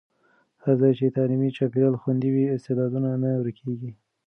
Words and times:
هر 0.63 0.75
ځای 0.81 0.93
چې 0.99 1.15
تعلیمي 1.17 1.49
چاپېریال 1.57 1.95
خوندي 2.01 2.29
وي، 2.31 2.45
استعدادونه 2.55 3.09
نه 3.23 3.29
ورکېږي. 3.39 3.91